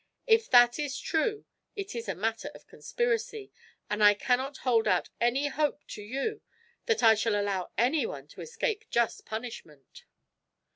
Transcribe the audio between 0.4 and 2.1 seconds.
that is true, it is